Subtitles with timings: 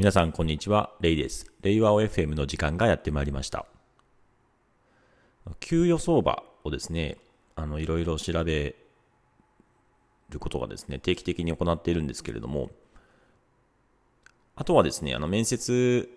[0.00, 1.52] 皆さんこんにちは、レイです。
[1.60, 3.66] レイワオ FM の時間がやってまいりました。
[5.60, 7.18] 給与相場をですね、
[7.54, 8.76] あの、いろいろ調べ
[10.30, 12.70] ることがですね、定期的に行っているんですけれども、
[14.56, 16.08] あとはですね、あの、面接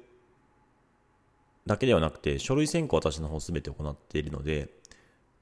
[1.67, 4.69] だけではなくて、書類選考私の方すべて行っているので、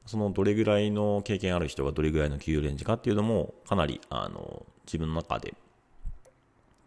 [0.07, 5.53] そのどれぐらいの経験ある人がどれぐらいの給与レンジかっていうのも、かなり、あの、自分の中で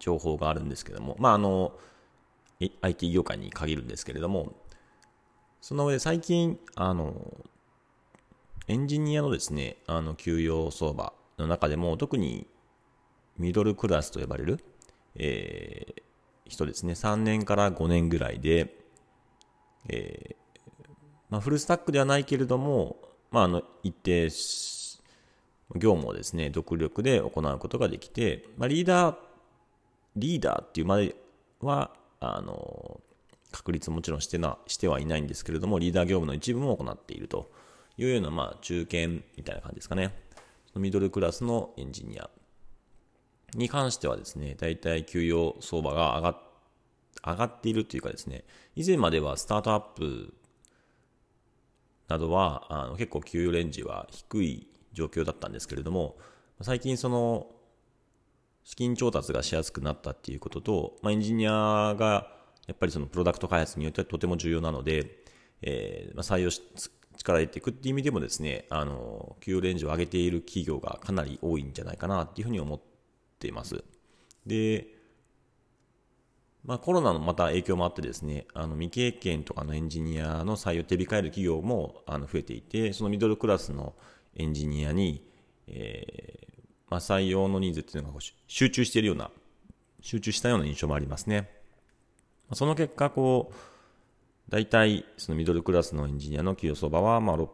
[0.05, 1.73] 情報があるんですけども、まあ、あの、
[2.83, 4.53] IT 業界に限るんですけれども、
[5.63, 7.15] その上で最近、あの、
[8.69, 12.47] エンジニアのですね、あの、給与相場の中でも、特に
[13.39, 14.63] ミドルクラスと呼ばれる、
[15.17, 16.03] えー、
[16.51, 18.77] 人ですね、3年から5年ぐらいで、
[19.89, 20.37] えー、
[21.31, 22.99] まあ、フルスタックではないけれども、
[23.31, 24.29] まあ、あの、一定、
[25.77, 29.17] 業務をですね、独力で行うことができて、まあ、リーダー
[30.17, 31.15] リーダーっていうまで
[31.61, 33.01] は、あの、
[33.51, 37.51] 確率もちろんしてな、してはいないんですけれども、リーダー業務の一部も行っていると
[37.97, 40.13] いうような、まあ、中堅みたいな感じですかね。
[40.75, 42.29] ミドルクラスのエンジニア
[43.55, 46.41] に関してはですね、大体給与相場が上が
[47.25, 50.35] 上がっているというかですね、以前まではスタートアップ
[52.09, 56.17] などはあの結構給与レンジは低い状況だったんですけれども、
[56.61, 57.47] 最近その
[58.75, 62.27] 資金調達がしやすくなったっていうことと、まあ、エンジニアが
[62.67, 65.23] やっぱりそのプロダクト開発によってはとても重要なので、
[65.63, 66.61] えー、まあ、採用し、
[67.17, 72.81] 力入れていくっていう意味でもですね、あの、給与レンジを上げている企業がかなり多いんじゃないかなっていうふうに思っ
[73.39, 73.85] ています。
[74.45, 74.89] で、
[76.65, 83.95] まあ、コロナのまた影響もあってですね、あの未経験とかのエンジニアの採用を手控える企業もあの増えていて、そのミドルクラスの
[84.35, 85.25] エンジニアに、
[85.69, 86.34] え、
[86.95, 89.33] まあ、採用のニーズっていうのが集中しているような、
[90.01, 91.51] 集中したような印象もありますね。
[92.53, 93.55] その結果、こう、
[94.49, 97.47] 大体、そのミドルクラスのエンジニアの給与相場は、まあ、ま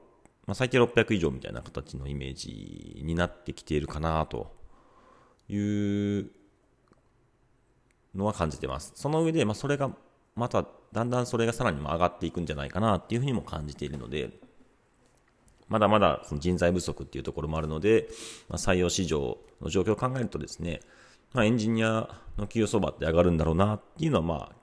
[0.49, 4.55] あ、最低600以上みたいな形のイメージになってきているかなと
[5.49, 5.57] い
[6.19, 6.31] う
[8.15, 8.93] のは感じてます。
[8.95, 9.91] その上で、まあ、それが、
[10.37, 14.39] また、だんだんそれがさらに上がっていくんじゃないかなっていうふうにも感じているので、
[15.71, 18.09] まだまだその人材不足っていうところもあるので、
[18.49, 20.81] まあ、採用市場の状況を考えるとですね、
[21.33, 24.57] まあ、エンジニアの給与相場って上がるんだろうなっていうのは、まあ、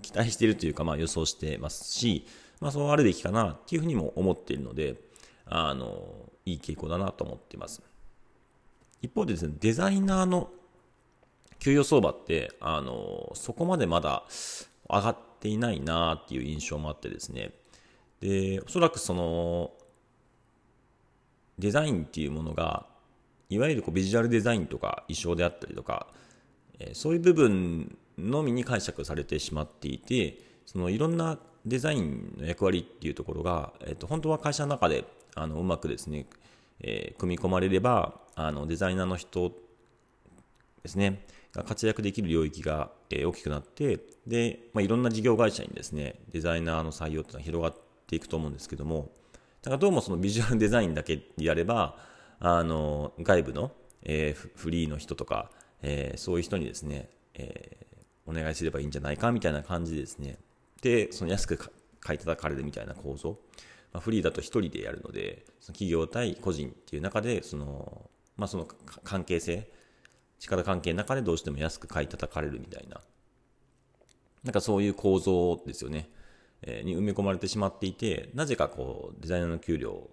[0.00, 2.26] 期待しているというか、まあ、予想してますし、
[2.60, 4.96] まあ、そうあるべきかなっていうふうにも思っているので、
[5.44, 7.82] あの、いい傾向だなと思っています。
[9.02, 10.48] 一方でですね、デザイナーの
[11.58, 14.24] 給与相場って、あの、そこまでまだ
[14.88, 17.52] 上がっていないなっていう印象もあってですね、
[18.20, 19.72] で、おそらくその、
[21.58, 22.86] デザインっていうものが、
[23.48, 26.08] いわゆるこうビジュアルデザインとか衣装であったりとか、
[26.78, 36.26] えそういう部分のみに解釈されてしまっていて、そのいろんなデザインの役割っていうところが、えっと、本当は会社の中であのうまくですね、
[36.80, 39.50] えー、組み込まれればあのデザイナーの人
[40.82, 47.74] ですねが活躍できる領域が、えー、大きくなってで、まあ、いろんな事業会社にですねデザイナーの採用っていうのは広がっ
[48.06, 49.10] ていくと思うんですけども
[49.66, 51.96] だからどうもそのビジュアルデザインだけやれば、
[52.38, 53.72] あの、外部の、
[54.04, 55.50] えー、フリーの人とか、
[55.82, 60.38] えー、そういう人にですね、えー、お願いすればいいんじゃないかみたいな感じでですね、
[60.82, 61.58] で、その安く
[61.98, 63.40] 買い叩かれるみたいな構造。
[63.92, 68.68] まあ、フリーだと1人でやるので、その企業対個人っていう中で、その、まあ、その
[69.02, 69.68] 関係性、
[70.38, 73.00] 力関係の中でどうしても安く買い叩かれるみたいな、
[74.44, 76.08] なんかそういう構造ですよね。
[76.62, 80.08] に埋め込まれてしまっていて、なぜかこう、デザイナーの給料、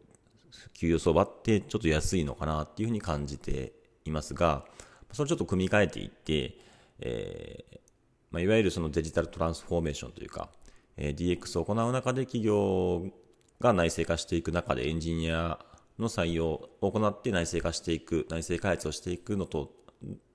[0.74, 3.74] 給与相場ってちょっと安いのかなっていうふうに感じて
[4.06, 4.66] いますが、
[5.12, 6.58] それをちょっと組み替えていって、
[7.00, 7.80] えー、
[8.32, 10.50] まあ、いわゆるそのデジタルトランスフォーメーションというか、
[10.98, 13.06] えー、DX を行う中で企業
[13.60, 15.60] が内製化していく中でエンジニア
[16.00, 16.48] の採用
[16.82, 19.72] を行って内製化していく、内製開発をしていくのと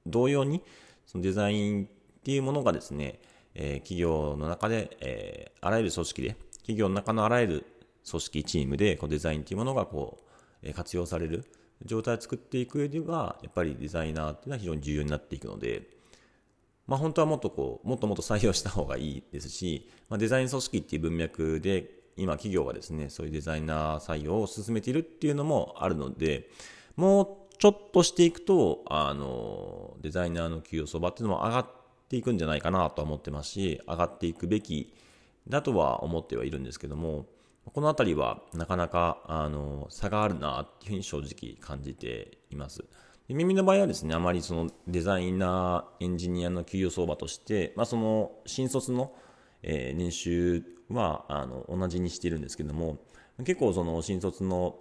[0.06, 0.62] 同様に、
[1.06, 1.88] そのデザインっ
[2.22, 3.20] ていうものがですね、
[3.54, 7.66] えー、企業の中で、えー、あらゆる組織で、企業の中のあらゆる
[8.08, 10.24] 組織、チームでこうデザインというものがこう、
[10.62, 11.44] え、活用される
[11.84, 15.82] 状態を作っていく上では、やっぱりデザイナーっていうのは非常に重要になっていくので、
[16.86, 26.48] まあ、本当はもっとこう、もっともっと採用した方がいいですし、まあ、デザイン組織っていう文脈で、今企業がですね、そういうデザイナー採用を進めているっていうのもあるので、
[26.96, 31.66] もうちょっとしていくと、あの、デザイナーの給与相場っていうのも上がっ
[32.08, 34.94] ていくんじゃないかなとは思ってますし、上がっていくべき
[35.48, 37.26] だとは思ってはいるんですけども、
[37.72, 42.84] このあたりはなかなかあの差があるなっていうふうに正直感じています。
[43.28, 49.12] で耳の場合はですね、あまりそのデザイナー、エンジニアの給与相場として、まあ、その新卒の、
[49.62, 52.98] え年収はあの同じにしているんですけども、
[53.38, 54.76] 結構その新卒の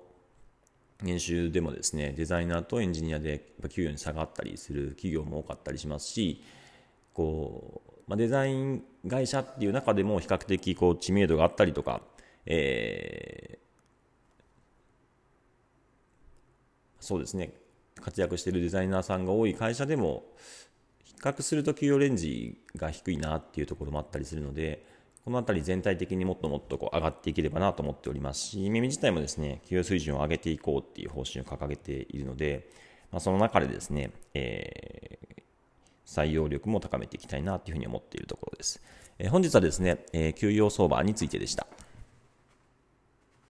[1.02, 6.42] 年収でもですね、デザイナーとエンジニアで給与に差があったりする企業も多かったりしますし、
[7.18, 12.02] こう、まあ、デザイン会社っていう中でも比較的こう知名度があったりとか、
[12.46, 13.60] えー、
[17.00, 17.54] そうですね、
[18.00, 20.26] 活躍しているデザイナーさんが多い会社でも、
[21.04, 24.86] 比較すると給与レンジが低いなっていうところもあったりするので、
[25.26, 32.70] このあたり全体的にもっともっとこう上がっていければなと思っておりますし、耳自体もですね、給与水準を上げていこうっていう方針を掲げているので、
[33.12, 35.07] まあ、その中でですね、えー、
[36.08, 38.82] 採用力も高めていきたいなというふうに思っているところです。
[39.20, 41.68] え、本日はですね、えー、給与相場についてでした。